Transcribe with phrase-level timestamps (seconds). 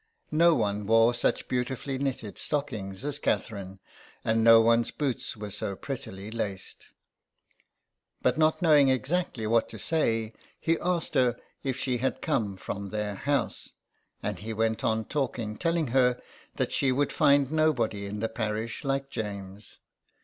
[0.31, 3.77] No one wore such beautifully knitted stockings as Catherine,
[4.25, 6.87] and no one's boots were so prettily laced.
[8.23, 11.33] But not knowing exactly what to say, he asked 124 THE EXILE.
[11.35, 13.73] her if she had come from their house,
[14.23, 16.19] and he went on talking, telling her
[16.55, 19.81] that she would find nobody in the parish like James.